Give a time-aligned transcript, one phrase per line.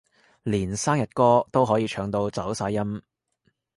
[0.41, 3.03] 連生日歌都可以唱到走晒音